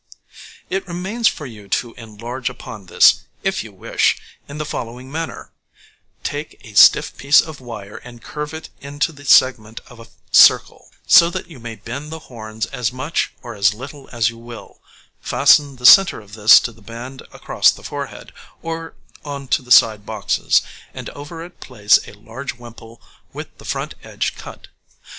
It 0.67 0.87
remains 0.87 1.27
for 1.27 1.45
you 1.45 1.67
to 1.67 1.93
enlarge 1.93 2.49
upon 2.49 2.87
this, 2.87 3.21
if 3.43 3.63
you 3.63 3.71
wish, 3.71 4.19
in 4.47 4.57
the 4.57 4.65
following 4.65 5.11
manner: 5.11 5.51
take 6.23 6.57
a 6.61 6.73
stiff 6.73 7.15
piece 7.17 7.39
of 7.39 7.61
wire 7.61 7.97
and 7.97 8.19
curve 8.19 8.51
it 8.51 8.69
into 8.79 9.11
the 9.11 9.25
segment 9.25 9.79
of 9.85 9.99
a 9.99 10.07
circle, 10.31 10.89
so 11.05 11.29
that 11.29 11.51
you 11.51 11.59
may 11.59 11.75
bend 11.75 12.11
the 12.11 12.17
horns 12.31 12.65
as 12.65 12.91
much 12.91 13.31
or 13.43 13.53
as 13.53 13.75
little 13.75 14.09
as 14.11 14.27
you 14.31 14.39
will, 14.39 14.81
fasten 15.21 15.75
the 15.75 15.85
centre 15.85 16.19
of 16.19 16.33
this 16.33 16.59
to 16.61 16.71
the 16.71 16.81
band 16.81 17.21
across 17.31 17.69
the 17.69 17.83
forehead, 17.83 18.33
or 18.63 18.95
on 19.23 19.47
to 19.49 19.61
the 19.61 19.69
side 19.71 20.03
boxes, 20.03 20.63
and 20.95 21.11
over 21.11 21.45
it 21.45 21.59
place 21.59 21.99
a 22.07 22.13
large 22.13 22.55
wimple 22.55 22.99
with 23.33 23.55
the 23.59 23.65
front 23.65 23.93
edge 24.01 24.35
cut. 24.35 24.65